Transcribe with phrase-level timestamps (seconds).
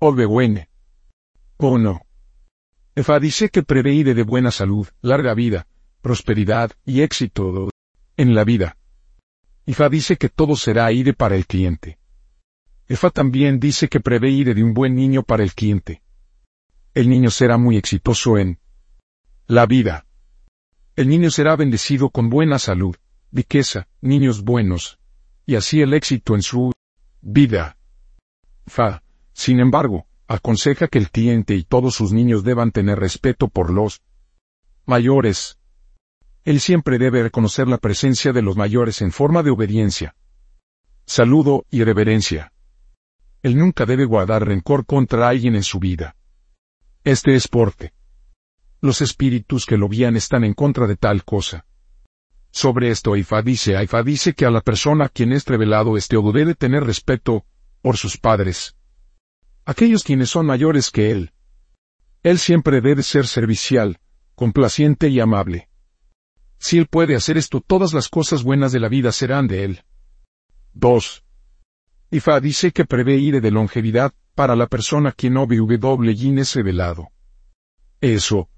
[0.00, 0.68] Obewene.
[1.56, 2.02] Oh no.
[2.94, 5.66] Efa dice que prevé de buena salud, larga vida,
[6.02, 7.70] prosperidad y éxito
[8.16, 8.76] en la vida.
[9.66, 11.98] Ifa dice que todo será ire para el cliente.
[12.86, 16.02] Efa también dice que prevé ire de un buen niño para el cliente.
[16.94, 18.60] El niño será muy exitoso en
[19.46, 20.06] la vida.
[20.94, 22.96] El niño será bendecido con buena salud,
[23.32, 24.98] riqueza, niños buenos,
[25.44, 26.72] y así el éxito en su
[27.20, 27.76] vida.
[28.66, 29.02] Fa,
[29.38, 34.02] sin embargo, aconseja que el cliente y todos sus niños deban tener respeto por los
[34.84, 35.60] mayores.
[36.44, 40.16] Él siempre debe reconocer la presencia de los mayores en forma de obediencia,
[41.06, 42.52] saludo y reverencia.
[43.44, 46.16] Él nunca debe guardar rencor contra alguien en su vida.
[47.04, 47.92] Este es porque
[48.80, 51.64] los espíritus que lo guían están en contra de tal cosa.
[52.50, 56.16] Sobre esto Aifa dice, Aifa dice que a la persona a quien es revelado este
[56.16, 57.44] odo debe tener respeto
[57.82, 58.74] por sus padres.
[59.68, 61.30] Aquellos quienes son mayores que él.
[62.22, 64.00] Él siempre debe ser servicial,
[64.34, 65.68] complaciente y amable.
[66.58, 69.82] Si él puede hacer esto, todas las cosas buenas de la vida serán de él.
[70.72, 71.22] 2.
[72.12, 77.08] Ifa dice que prevé ire de longevidad para la persona quien OBW es revelado.
[78.00, 78.48] Eso.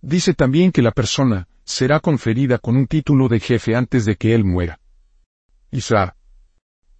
[0.00, 4.34] Dice también que la persona será conferida con un título de jefe antes de que
[4.34, 4.80] él muera.
[5.70, 6.16] Isa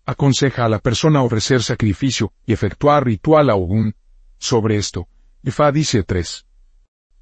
[0.04, 3.94] aconseja a la persona ofrecer sacrificio y efectuar ritual a.
[4.38, 5.08] Sobre esto,
[5.42, 6.46] Ifa dice 3.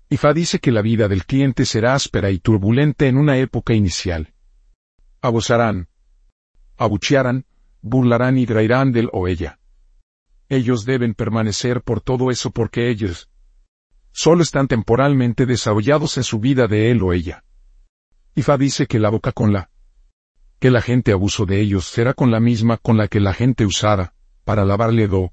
[0.08, 4.32] Ifa dice que la vida del cliente será áspera y turbulenta en una época inicial.
[5.20, 5.88] Abusarán,
[6.76, 7.44] abuchearán,
[7.82, 9.58] burlarán y traerán del o ella.
[10.48, 13.30] Ellos deben permanecer por todo eso porque ellos
[14.12, 17.44] solo están temporalmente desahollados en su vida de él o ella.
[18.34, 19.70] Ifa dice que la boca con la
[20.60, 23.64] que la gente abuso de ellos será con la misma con la que la gente
[23.64, 24.12] usara,
[24.44, 25.32] para lavarle do.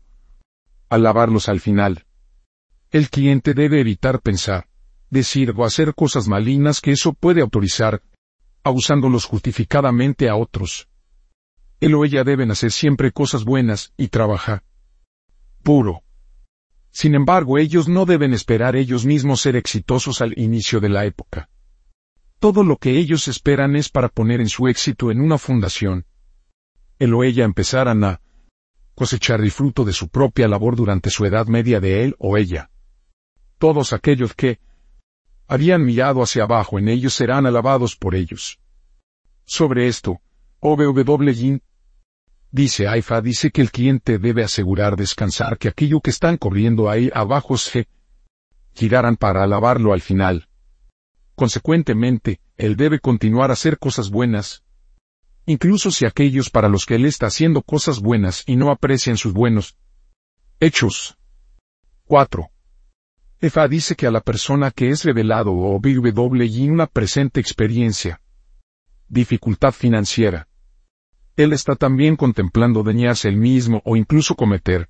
[0.90, 2.06] Al lavarlos al final.
[2.92, 4.70] El cliente debe evitar pensar,
[5.10, 8.02] decir o hacer cosas malignas que eso puede autorizar,
[8.64, 10.88] abusándolos justificadamente a otros.
[11.82, 14.64] Él o ella deben hacer siempre cosas buenas y trabajar.
[15.62, 16.04] Puro.
[16.92, 21.50] Sin embargo, ellos no deben esperar ellos mismos ser exitosos al inicio de la época.
[22.40, 26.06] Todo lo que ellos esperan es para poner en su éxito en una fundación.
[27.00, 28.22] Él o ella empezarán a
[28.94, 32.70] cosechar el fruto de su propia labor durante su edad media de él o ella.
[33.58, 34.60] Todos aquellos que
[35.48, 38.60] habían mirado hacia abajo en ellos serán alabados por ellos.
[39.46, 40.20] Sobre esto,
[40.60, 41.58] OBW
[42.52, 47.10] dice AIFA dice que el cliente debe asegurar descansar que aquello que están corriendo ahí
[47.14, 47.88] abajo se
[48.74, 50.47] girarán para alabarlo al final.
[51.38, 54.64] Consecuentemente, él debe continuar a hacer cosas buenas.
[55.46, 59.34] Incluso si aquellos para los que él está haciendo cosas buenas y no aprecian sus
[59.34, 59.78] buenos
[60.60, 61.16] hechos.
[62.06, 62.50] 4.
[63.40, 68.20] Efa dice que a la persona que es revelado o y una presente experiencia,
[69.08, 70.48] dificultad financiera,
[71.36, 74.90] él está también contemplando dañarse él mismo o incluso cometer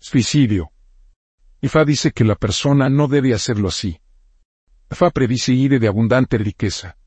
[0.00, 0.72] suicidio.
[1.60, 4.01] Ifa dice que la persona no debe hacerlo así.
[4.92, 6.98] Fa predice de abundante riqueza.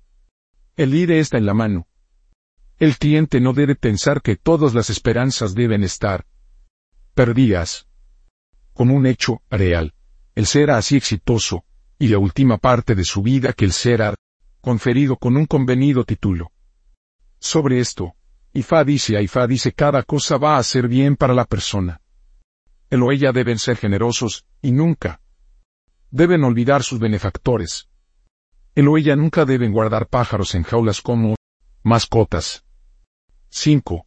[0.76, 1.88] El ire está en la mano.
[2.80, 6.26] El cliente no debe pensar que todas las esperanzas deben estar
[7.14, 7.88] perdidas.
[8.74, 9.94] Como un hecho real,
[10.34, 11.64] el ser así exitoso,
[12.00, 14.16] y la última parte de su vida que el ser ha
[14.62, 16.52] conferido con un convenido título.
[17.40, 18.16] Sobre esto,
[18.52, 22.02] Ifa dice a Ifa dice cada cosa va a ser bien para la persona.
[22.90, 25.22] El o ella deben ser generosos, y nunca
[26.16, 27.90] deben olvidar sus benefactores.
[28.74, 31.36] El o ella nunca deben guardar pájaros en jaulas como
[31.84, 32.64] mascotas.
[33.50, 34.06] 5.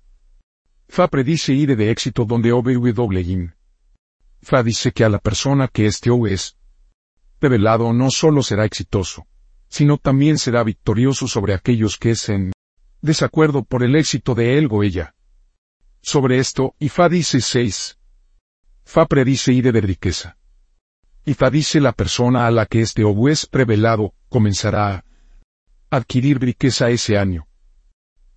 [0.89, 3.53] Fa predice ire de éxito donde OBW.
[4.41, 6.57] Fa dice que a la persona que este O es
[7.43, 9.27] revelado no solo será exitoso,
[9.69, 12.53] sino también será victorioso sobre aquellos que es en
[13.03, 15.15] desacuerdo por el éxito de él o ella.
[16.01, 17.99] Sobre esto, Ifa dice 6.
[18.87, 20.38] Fa predice ire de riqueza.
[21.25, 25.05] Ifa dice la persona a la que este obu es revelado, comenzará a
[25.91, 27.47] adquirir riqueza ese año.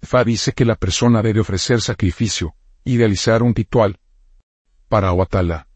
[0.02, 4.00] Fa dice que la persona debe ofrecer sacrificio, y realizar un ritual,
[4.90, 5.68] para Oatala.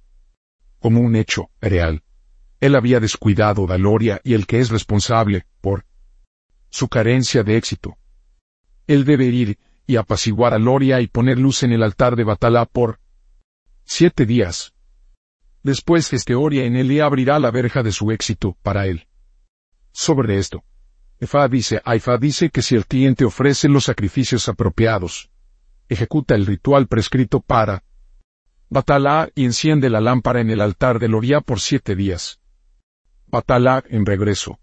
[0.79, 2.03] Como un hecho real.
[2.59, 5.85] Él había descuidado a Loria y el que es responsable, por
[6.69, 7.97] su carencia de éxito.
[8.87, 12.65] Él debe ir y apaciguar a Loria y poner luz en el altar de Batalá
[12.65, 12.99] por
[13.83, 14.74] siete días.
[15.65, 19.07] Después Gesteoria en él y abrirá la verja de su éxito para él.
[19.91, 20.63] Sobre esto,
[21.19, 25.31] Efa dice, Aifa dice que si el cliente ofrece los sacrificios apropiados,
[25.89, 27.83] ejecuta el ritual prescrito para
[28.69, 32.39] Batalá y enciende la lámpara en el altar del Oriá por siete días.
[33.25, 34.59] Batalá en regreso.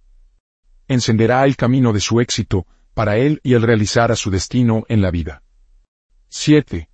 [0.87, 2.65] Encenderá el camino de su éxito,
[2.95, 5.43] para él y el realizar a su destino en la vida.
[6.29, 6.92] 7.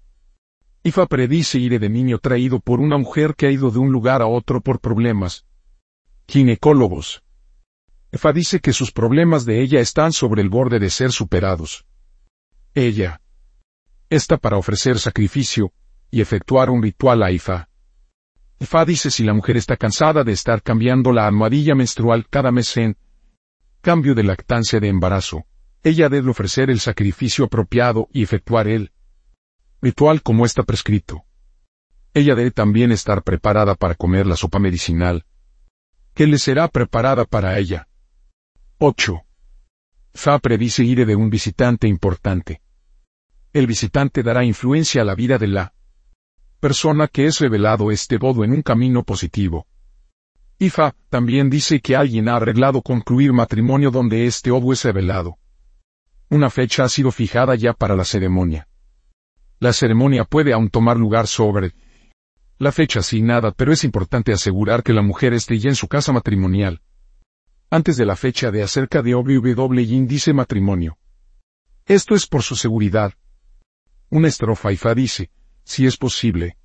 [0.82, 4.22] Ifa predice ir de niño traído por una mujer que ha ido de un lugar
[4.22, 5.44] a otro por problemas.
[6.28, 7.22] Ginecólogos.
[8.12, 11.84] Ifa dice que sus problemas de ella están sobre el borde de ser superados.
[12.74, 13.20] Ella.
[14.08, 15.72] Está para ofrecer sacrificio,
[16.10, 17.68] y efectuar un ritual a Ifa.
[18.60, 22.76] Ifa dice si la mujer está cansada de estar cambiando la almohadilla menstrual cada mes
[22.76, 22.96] en
[23.80, 25.44] cambio de lactancia de embarazo,
[25.82, 28.90] ella debe ofrecer el sacrificio apropiado y efectuar el
[29.80, 31.24] ritual como está prescrito.
[32.14, 35.24] Ella debe también estar preparada para comer la sopa medicinal,
[36.14, 37.88] que le será preparada para ella.
[38.78, 39.22] 8.
[40.14, 42.60] Fa predice ir de un visitante importante.
[43.52, 45.74] El visitante dará influencia a la vida de la
[46.60, 49.66] persona que es revelado este bodo en un camino positivo.
[50.58, 55.38] Ifa también dice que alguien ha arreglado concluir matrimonio donde este obo es revelado.
[56.30, 58.67] Una fecha ha sido fijada ya para la ceremonia.
[59.60, 61.74] La ceremonia puede aún tomar lugar sobre
[62.58, 66.12] la fecha asignada, pero es importante asegurar que la mujer esté ya en su casa
[66.12, 66.80] matrimonial.
[67.70, 70.98] Antes de la fecha de acerca de OWW índice matrimonio.
[71.86, 73.14] Esto es por su seguridad.
[74.10, 75.30] Una estrofa Ifa dice,
[75.64, 76.56] si es posible,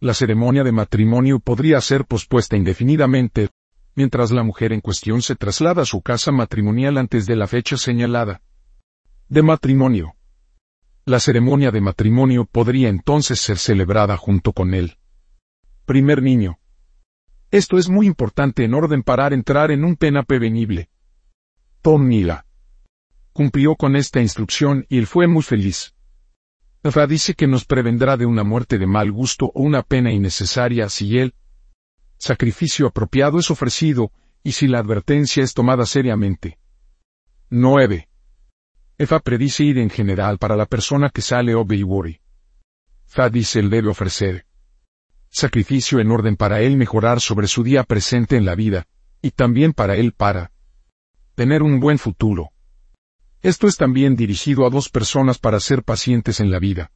[0.00, 3.50] la ceremonia de matrimonio podría ser pospuesta indefinidamente,
[3.94, 7.76] mientras la mujer en cuestión se traslada a su casa matrimonial antes de la fecha
[7.76, 8.40] señalada.
[9.28, 10.17] De matrimonio.
[11.08, 14.98] La ceremonia de matrimonio podría entonces ser celebrada junto con él.
[15.86, 16.58] Primer niño.
[17.50, 20.90] Esto es muy importante en orden para entrar en un pena prevenible.
[21.80, 22.44] Tom Mila.
[23.32, 25.94] Cumplió con esta instrucción y él fue muy feliz.
[26.82, 30.90] Ra dice que nos prevendrá de una muerte de mal gusto o una pena innecesaria
[30.90, 31.34] si el
[32.18, 34.12] sacrificio apropiado es ofrecido
[34.42, 36.58] y si la advertencia es tomada seriamente.
[37.48, 38.07] 9.
[39.00, 42.20] Efa predice ir en general para la persona que sale o Wori.
[43.06, 44.44] Fa dice él debe ofrecer
[45.30, 48.88] sacrificio en orden para él mejorar sobre su día presente en la vida,
[49.22, 50.50] y también para él para
[51.36, 52.50] tener un buen futuro.
[53.40, 56.90] Esto es también dirigido a dos personas para ser pacientes en la vida.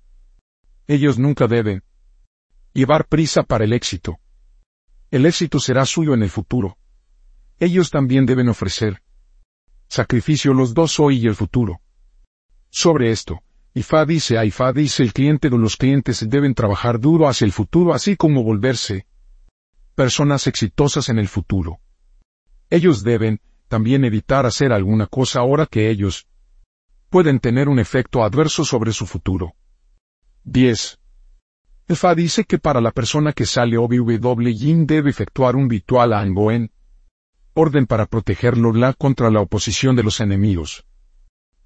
[0.89, 1.85] Ellos nunca deben
[2.73, 4.19] llevar prisa para el éxito.
[5.13, 6.79] El éxito será suyo en el futuro.
[7.61, 9.03] Ellos también deben ofrecer
[9.87, 11.81] sacrificio los dos hoy y el futuro.
[12.75, 13.43] Sobre esto,
[13.75, 17.53] Ifa dice a Ifa dice el cliente de los clientes deben trabajar duro hacia el
[17.53, 19.07] futuro así como volverse
[19.95, 21.81] personas exitosas en el futuro.
[22.71, 26.27] Ellos deben, también evitar hacer alguna cosa ahora que ellos
[27.11, 29.53] pueden tener un efecto adverso sobre su futuro.
[30.45, 30.99] 10.
[31.89, 36.21] Fa dice que para la persona que sale OBW Yin debe efectuar un ritual a
[36.21, 36.71] Angoen,
[37.53, 40.87] orden para protegerlo la contra la oposición de los enemigos.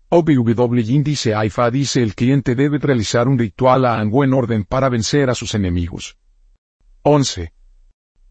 [0.09, 4.89] OBW Yin dice Fa dice el cliente debe realizar un ritual a Angoen orden para
[4.89, 6.17] vencer a sus enemigos.
[7.03, 7.53] 11.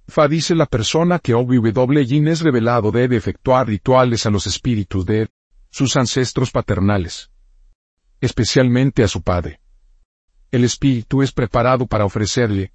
[0.07, 5.27] Fa dice la persona que OBW es revelado debe efectuar rituales a los espíritus de
[5.69, 7.30] sus ancestros paternales.
[8.22, 9.60] Especialmente a su padre.
[10.51, 12.72] El espíritu es preparado para ofrecerle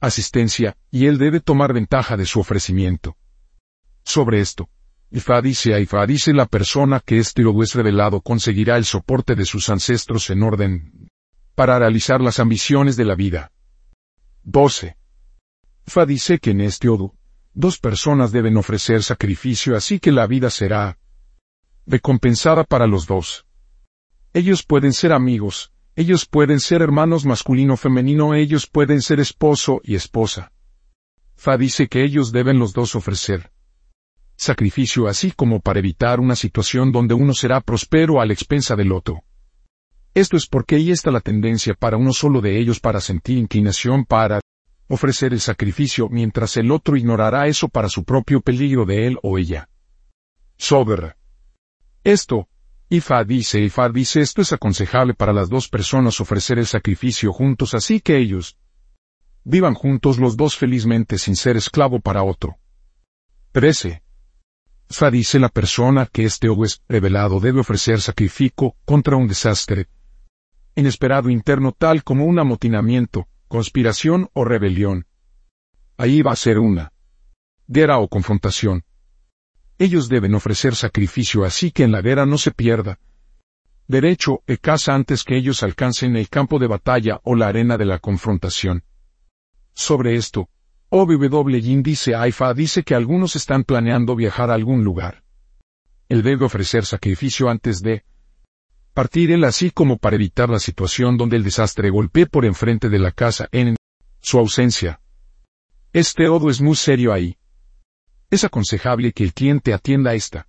[0.00, 3.16] asistencia, y él debe tomar ventaja de su ofrecimiento.
[4.04, 4.68] Sobre esto,
[5.16, 9.36] Ifa dice a Ifa dice la persona que este lobo es revelado conseguirá el soporte
[9.36, 11.08] de sus ancestros en orden
[11.54, 13.52] para realizar las ambiciones de la vida.
[14.42, 14.96] 12.
[15.86, 17.14] Ifa dice que en este odo,
[17.52, 20.98] dos personas deben ofrecer sacrificio así que la vida será
[21.86, 23.46] recompensada para los dos.
[24.32, 30.50] Ellos pueden ser amigos, ellos pueden ser hermanos masculino-femenino, ellos pueden ser esposo y esposa.
[31.36, 33.53] Fa dice que ellos deben los dos ofrecer
[34.36, 38.92] sacrificio así como para evitar una situación donde uno será próspero a la expensa del
[38.92, 39.22] otro.
[40.14, 44.04] Esto es porque ahí está la tendencia para uno solo de ellos para sentir inclinación
[44.04, 44.40] para
[44.88, 49.38] ofrecer el sacrificio mientras el otro ignorará eso para su propio peligro de él o
[49.38, 49.68] ella.
[50.56, 51.16] Sober.
[52.04, 52.48] Esto,
[52.88, 57.74] Ifa dice, Ifa dice esto es aconsejable para las dos personas ofrecer el sacrificio juntos
[57.74, 58.56] así que ellos
[59.42, 62.56] vivan juntos los dos felizmente sin ser esclavo para otro.
[63.52, 64.03] 13.
[64.88, 69.88] Fa dice la persona que este o es revelado debe ofrecer sacrificio contra un desastre
[70.76, 75.06] inesperado interno tal como un amotinamiento, conspiración o rebelión.
[75.96, 76.92] Ahí va a ser una
[77.66, 78.84] guerra o confrontación.
[79.78, 82.98] Ellos deben ofrecer sacrificio así que en la guerra no se pierda.
[83.86, 87.84] Derecho e casa antes que ellos alcancen el campo de batalla o la arena de
[87.84, 88.82] la confrontación.
[89.74, 90.48] Sobre esto,
[90.96, 95.24] OBW Yin dice AIFA dice que algunos están planeando viajar a algún lugar.
[96.08, 98.04] Él debe ofrecer sacrificio antes de
[98.92, 103.00] partir él así como para evitar la situación donde el desastre golpee por enfrente de
[103.00, 103.74] la casa en
[104.20, 105.00] su ausencia.
[105.92, 107.38] Este odo es muy serio ahí.
[108.30, 110.46] Es aconsejable que el cliente atienda esta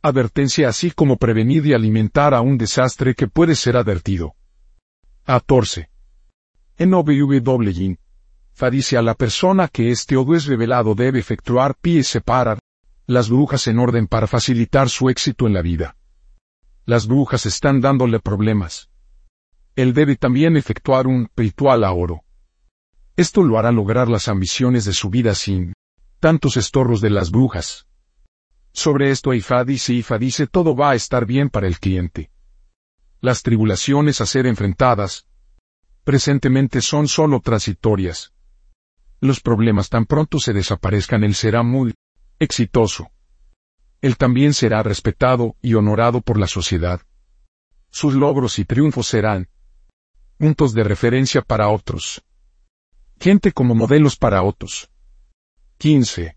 [0.00, 4.34] advertencia así como prevenir y alimentar a un desastre que puede ser advertido.
[5.24, 5.90] 14.
[6.78, 7.98] En OBW
[8.60, 12.58] Fa dice a la persona que este odo es revelado debe efectuar pie y separar
[13.06, 15.96] las brujas en orden para facilitar su éxito en la vida.
[16.84, 18.90] Las brujas están dándole problemas.
[19.76, 22.20] Él debe también efectuar un ritual a oro.
[23.16, 25.72] Esto lo hará lograr las ambiciones de su vida sin
[26.18, 27.86] tantos estorros de las brujas.
[28.74, 32.30] Sobre esto Ifa dice Ifa dice todo va a estar bien para el cliente.
[33.22, 35.26] Las tribulaciones a ser enfrentadas,
[36.04, 38.34] presentemente son solo transitorias.
[39.20, 41.94] Los problemas tan pronto se desaparezcan él será muy
[42.38, 43.10] exitoso.
[44.00, 47.02] Él también será respetado y honorado por la sociedad.
[47.90, 49.48] Sus logros y triunfos serán
[50.38, 52.24] puntos de referencia para otros.
[53.20, 54.88] Gente como modelos para otros.
[55.76, 56.34] 15.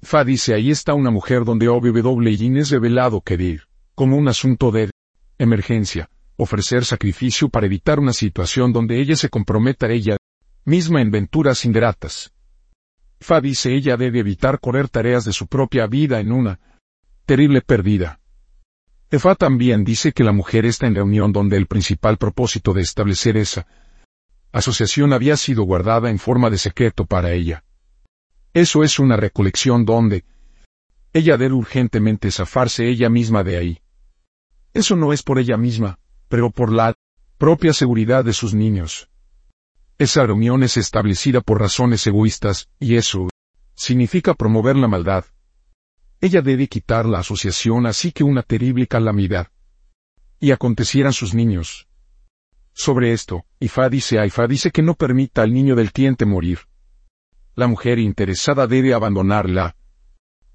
[0.00, 4.90] Fa dice ahí está una mujer donde OBW es revelado querer, como un asunto de
[5.38, 10.16] emergencia, ofrecer sacrificio para evitar una situación donde ella se comprometa a ella
[10.68, 12.30] misma en venturas ingratas.
[13.20, 16.60] Fa dice ella debe evitar correr tareas de su propia vida en una
[17.24, 18.20] terrible pérdida.
[19.10, 23.38] Fa también dice que la mujer está en reunión donde el principal propósito de establecer
[23.38, 23.66] esa
[24.52, 27.64] asociación había sido guardada en forma de secreto para ella.
[28.52, 30.26] Eso es una recolección donde
[31.14, 33.78] ella debe urgentemente zafarse ella misma de ahí.
[34.74, 35.98] Eso no es por ella misma,
[36.28, 36.94] pero por la
[37.38, 39.08] propia seguridad de sus niños.
[39.98, 43.28] Esa reunión es establecida por razones egoístas, y eso
[43.74, 45.24] significa promover la maldad.
[46.20, 49.48] Ella debe quitar la asociación así que una terrible calamidad.
[50.40, 51.88] Y acontecieran sus niños.
[52.72, 56.60] Sobre esto, Ifa dice a Ifa dice que no permita al niño del cliente morir
[57.58, 59.74] la mujer interesada debe abandonar la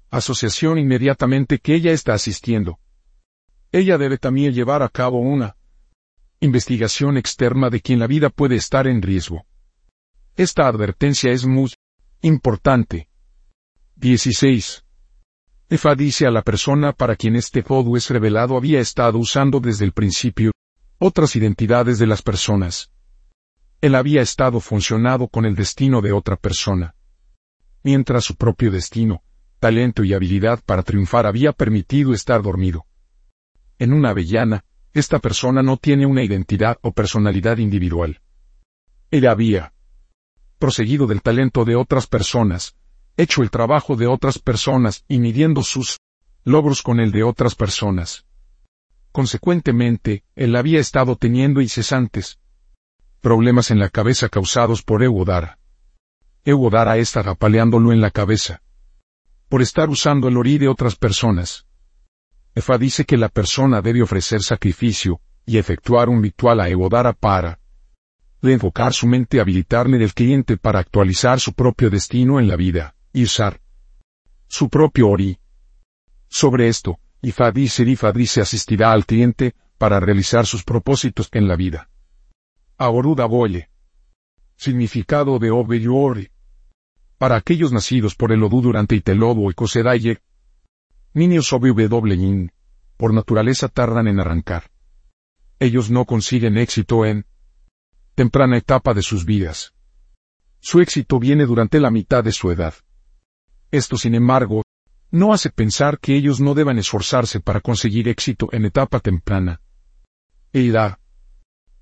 [0.08, 2.78] asociación inmediatamente que ella está asistiendo.
[3.72, 5.54] Ella debe también llevar a cabo una
[6.44, 9.46] investigación externa de quien la vida puede estar en riesgo.
[10.36, 11.72] Esta advertencia es muy
[12.20, 13.08] importante.
[13.96, 14.84] 16.
[15.70, 19.86] Efa dice a la persona para quien este fodo es revelado había estado usando desde
[19.86, 20.52] el principio
[20.98, 22.90] otras identidades de las personas.
[23.80, 26.94] Él había estado funcionado con el destino de otra persona.
[27.82, 29.22] Mientras su propio destino,
[29.60, 32.84] talento y habilidad para triunfar había permitido estar dormido.
[33.78, 38.20] En una avellana, esta persona no tiene una identidad o personalidad individual.
[39.10, 39.74] Él había
[40.58, 42.76] proseguido del talento de otras personas,
[43.16, 45.98] hecho el trabajo de otras personas y midiendo sus
[46.44, 48.24] logros con el de otras personas.
[49.12, 52.38] Consecuentemente, él había estado teniendo incesantes
[53.20, 55.58] problemas en la cabeza causados por Eudara.
[56.44, 58.60] Eudara está apaleándolo en la cabeza.
[59.48, 61.66] Por estar usando el orí de otras personas.
[62.54, 67.58] Efa dice que la persona debe ofrecer sacrificio, y efectuar un ritual a Eudara para
[68.40, 72.94] de enfocar su mente habilitarme del cliente para actualizar su propio destino en la vida,
[73.12, 73.60] y usar
[74.48, 75.38] su propio ori.
[76.28, 81.56] Sobre esto, Ifa dice Ifa dice asistirá al cliente, para realizar sus propósitos en la
[81.56, 81.88] vida.
[82.76, 83.70] Aoruda Boye.
[84.56, 86.30] Significado de Obeyori.
[87.18, 90.20] Para aquellos nacidos por el Odu durante Itelobo y Kosedaye,
[91.14, 92.48] niños OBW
[92.96, 94.70] por naturaleza tardan en arrancar.
[95.58, 97.26] Ellos no consiguen éxito en
[98.14, 99.72] temprana etapa de sus vidas.
[100.60, 102.74] Su éxito viene durante la mitad de su edad.
[103.70, 104.62] Esto, sin embargo,
[105.10, 109.60] no hace pensar que ellos no deban esforzarse para conseguir éxito en etapa temprana.
[110.52, 110.98] Edad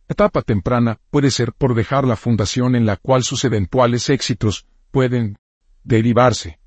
[0.09, 5.39] etapa temprana puede ser por dejar la fundación en la cual sus eventuales éxitos pueden
[5.85, 6.59] derivarse.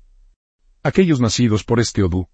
[0.82, 2.28] Aquellos nacidos por este Odu,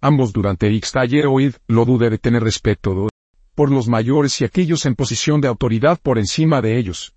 [0.00, 3.08] ambos durante Ixtaye Oid, Lodu debe tener respeto
[3.54, 7.14] por los mayores y aquellos en posición de autoridad por encima de ellos.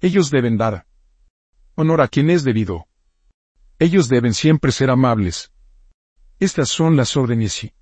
[0.00, 0.86] Ellos deben dar
[1.76, 2.86] honor a quien es debido.
[3.78, 5.52] Ellos deben siempre ser amables.
[6.38, 7.72] Estas son las órdenes y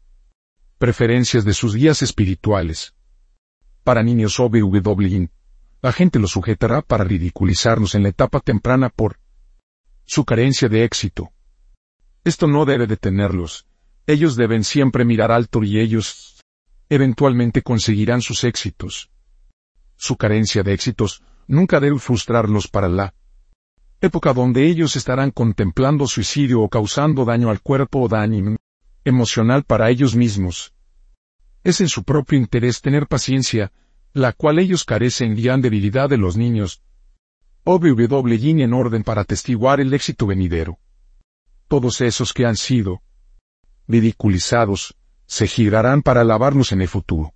[0.78, 2.94] preferencias de sus guías espirituales
[3.84, 5.28] para niños OBW.
[5.80, 9.18] La gente lo sujetará para ridiculizarnos en la etapa temprana por
[10.04, 11.32] su carencia de éxito.
[12.24, 13.66] Esto no debe detenerlos.
[14.06, 16.40] Ellos deben siempre mirar alto y ellos
[16.88, 19.10] eventualmente conseguirán sus éxitos.
[19.96, 23.14] Su carencia de éxitos nunca debe frustrarlos para la
[24.00, 28.56] Época donde ellos estarán contemplando suicidio o causando daño al cuerpo o daño
[29.04, 30.74] emocional para ellos mismos.
[31.62, 33.70] Es en su propio interés tener paciencia,
[34.12, 36.82] la cual ellos carecen y han debilidad de los niños.
[37.62, 40.80] OBWY en orden para atestiguar el éxito venidero.
[41.68, 43.02] Todos esos que han sido
[43.92, 44.96] ridiculizados,
[45.26, 47.34] se girarán para alabarlos en el futuro.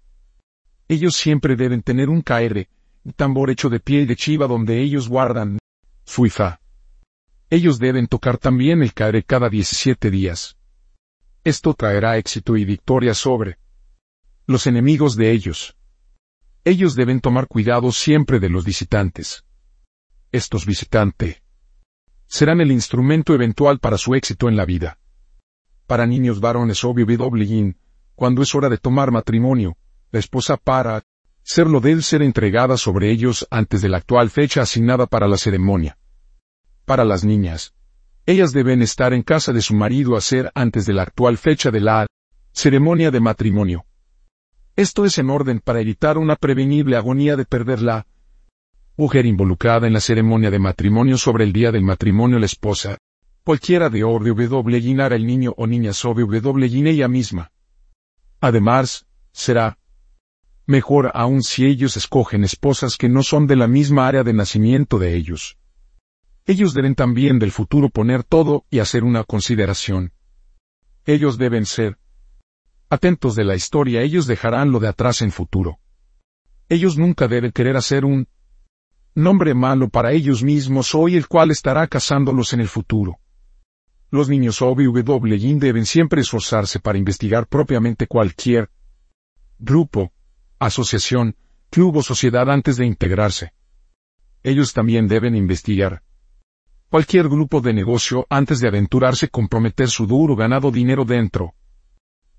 [0.88, 2.66] Ellos siempre deben tener un KR,
[3.04, 5.58] un tambor hecho de piel de chiva donde ellos guardan
[6.04, 6.26] su.
[7.50, 10.56] Ellos deben tocar también el KR cada 17 días.
[11.44, 13.58] Esto traerá éxito y victoria sobre
[14.46, 15.76] los enemigos de ellos.
[16.64, 19.44] Ellos deben tomar cuidado siempre de los visitantes.
[20.32, 21.42] Estos visitantes
[22.26, 24.98] serán el instrumento eventual para su éxito en la vida.
[25.86, 27.06] Para niños varones obvio
[28.16, 29.76] cuando es hora de tomar matrimonio,
[30.10, 31.02] la esposa para
[31.42, 35.96] serlo debe ser entregada sobre ellos antes de la actual fecha asignada para la ceremonia.
[36.84, 37.74] Para las niñas,
[38.24, 41.70] ellas deben estar en casa de su marido a ser antes de la actual fecha
[41.70, 42.06] de la
[42.52, 43.84] ceremonia de matrimonio.
[44.74, 48.06] Esto es en orden para evitar una prevenible agonía de perder la
[48.96, 52.98] mujer involucrada en la ceremonia de matrimonio sobre el día del matrimonio la esposa,
[53.46, 57.52] cualquiera de OWY hará el niño o niña OWY ella misma.
[58.40, 59.78] Además, será
[60.66, 64.98] mejor aún si ellos escogen esposas que no son de la misma área de nacimiento
[64.98, 65.58] de ellos.
[66.44, 70.10] Ellos deben también del futuro poner todo y hacer una consideración.
[71.04, 71.98] Ellos deben ser
[72.90, 75.78] atentos de la historia, ellos dejarán lo de atrás en futuro.
[76.68, 78.26] Ellos nunca deben querer hacer un
[79.14, 83.20] nombre malo para ellos mismos hoy el cual estará cazándolos en el futuro.
[84.10, 88.70] Los niños OBWY deben siempre esforzarse para investigar propiamente cualquier
[89.58, 90.12] grupo,
[90.58, 91.36] asociación,
[91.70, 93.52] club o sociedad antes de integrarse.
[94.42, 96.02] Ellos también deben investigar
[96.88, 101.54] cualquier grupo de negocio antes de aventurarse comprometer su duro ganado dinero dentro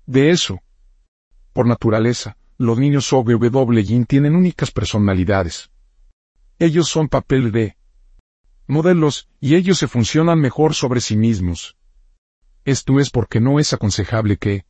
[0.06, 0.60] de eso.
[1.52, 5.70] Por naturaleza, los niños OBWY tienen únicas personalidades.
[6.58, 7.77] Ellos son papel de
[8.68, 11.76] modelos, y ellos se funcionan mejor sobre sí mismos.
[12.64, 14.66] Esto es porque no es aconsejable que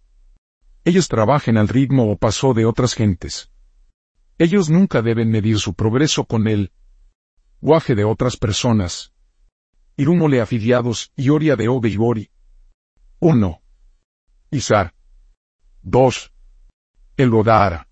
[0.85, 3.51] ellos trabajen al ritmo o paso de otras gentes.
[4.39, 6.73] Ellos nunca deben medir su progreso con el
[7.61, 9.13] guaje de otras personas.
[9.97, 11.99] Irumole afiliados y Oria de Obe
[13.19, 13.63] 1.
[14.53, 14.95] Isar.
[15.83, 16.33] 2.
[17.17, 17.89] El Godara.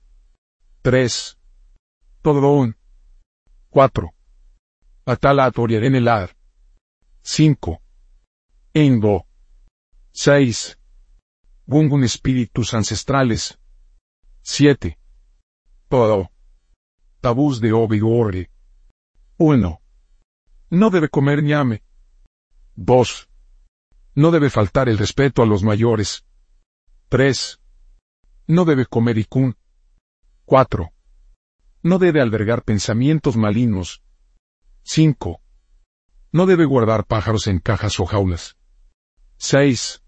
[0.82, 1.36] 3.
[2.22, 2.76] Todón.
[3.70, 4.15] 4.
[5.08, 6.36] Atala Ar.
[7.22, 7.80] 5.
[8.74, 9.24] Engo.
[10.12, 10.80] 6.
[11.64, 13.56] Gungun espíritus ancestrales.
[14.42, 14.98] 7.
[15.88, 16.32] Todo.
[17.20, 18.00] Tabús de Obi
[19.38, 19.80] 1.
[20.70, 21.84] No debe comer ñame.
[22.74, 23.28] 2.
[24.16, 26.24] No debe faltar el respeto a los mayores.
[27.10, 27.60] 3.
[28.48, 29.56] No debe comer icún.
[30.46, 30.90] 4.
[31.84, 34.02] No debe albergar pensamientos malignos.
[34.88, 35.40] 5.
[36.30, 38.56] No debe guardar pájaros en cajas o jaulas.
[39.38, 40.00] 6.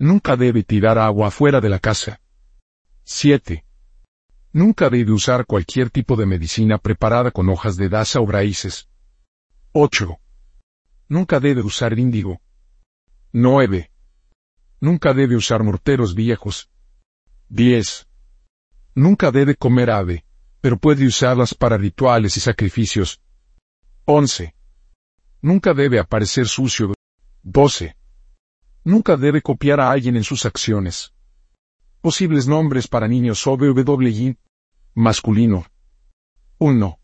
[0.00, 2.20] Nunca debe tirar agua fuera de la casa.
[3.04, 3.64] 7.
[4.52, 8.88] Nunca debe usar cualquier tipo de medicina preparada con hojas de daza o raíces.
[9.70, 10.18] 8.
[11.08, 12.40] Nunca debe usar índigo.
[13.32, 13.92] 9.
[14.80, 16.68] Nunca debe usar morteros viejos.
[17.48, 18.08] 10.
[18.96, 20.24] Nunca debe comer ave,
[20.60, 23.20] pero puede usarlas para rituales y sacrificios.
[24.06, 24.54] 11.
[25.40, 26.92] Nunca debe aparecer sucio.
[27.42, 27.96] 12.
[28.84, 31.14] Nunca debe copiar a alguien en sus acciones.
[32.02, 34.36] Posibles nombres para niños OBWY.
[34.94, 35.64] Masculino.
[36.58, 36.98] 1.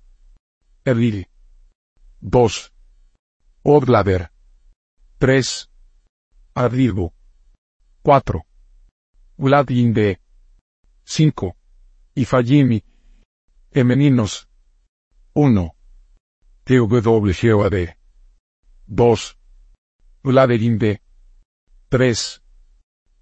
[0.84, 1.26] Eril.
[2.20, 2.72] 2.
[3.62, 4.30] Oblader.
[5.16, 5.70] 3.
[6.54, 7.14] Arrigo.
[8.02, 8.44] 4.
[9.38, 10.20] Vladinde.
[11.04, 11.56] 5.
[12.14, 12.84] Ifajimi.
[13.70, 14.48] Femeninos.
[15.32, 15.74] 1.
[16.70, 17.96] TWGOAD.
[18.86, 19.36] 2.
[20.22, 21.00] Vladerinde.
[21.88, 22.40] 3.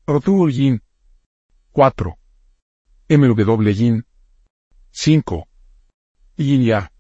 [0.07, 0.81] Rotullin.
[1.73, 2.19] 4.
[3.09, 4.03] MWYin.
[4.93, 5.47] 5.
[6.37, 6.91] Yinya.